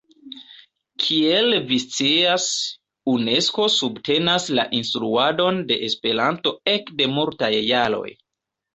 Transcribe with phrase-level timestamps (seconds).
[1.03, 2.47] Kiel vi scias,
[3.13, 8.07] Unesko subtenas la instruadon de Esperanto ekde multaj jaroj.